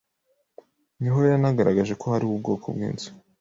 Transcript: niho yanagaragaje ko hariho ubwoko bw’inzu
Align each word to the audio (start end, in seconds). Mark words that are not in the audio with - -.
niho 0.99 1.19
yanagaragaje 1.31 1.93
ko 1.99 2.05
hariho 2.11 2.31
ubwoko 2.35 2.65
bw’inzu 2.75 3.09